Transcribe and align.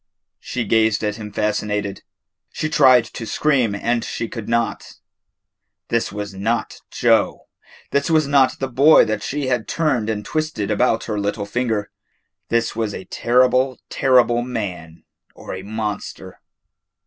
She 0.39 0.65
gazed 0.65 1.03
at 1.03 1.17
him 1.17 1.31
fascinated. 1.31 2.01
She 2.51 2.69
tried 2.69 3.05
to 3.05 3.25
scream 3.27 3.75
and 3.75 4.03
she 4.03 4.27
could 4.27 4.49
not. 4.49 4.93
This 5.89 6.11
was 6.11 6.33
not 6.33 6.81
Joe. 6.89 7.45
This 7.91 8.09
was 8.09 8.25
not 8.25 8.57
the 8.57 8.67
boy 8.67 9.05
that 9.05 9.21
she 9.21 9.45
had 9.45 9.67
turned 9.67 10.09
and 10.09 10.25
twisted 10.25 10.71
about 10.71 11.03
her 11.03 11.19
little 11.19 11.45
finger. 11.45 11.91
This 12.49 12.75
was 12.75 12.95
a 12.95 13.05
terrible, 13.05 13.79
terrible 13.91 14.41
man 14.41 15.03
or 15.35 15.53
a 15.53 15.61
monster. 15.61 16.41